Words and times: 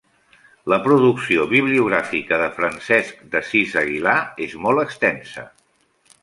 La 0.71 0.77
producció 0.85 1.43
bibliogràfica 1.51 2.39
de 2.45 2.47
Francesc 2.55 3.21
d'Assís 3.35 3.77
Aguilar 3.83 4.17
és 4.47 4.57
molt 4.65 4.85
extensa. 4.87 5.47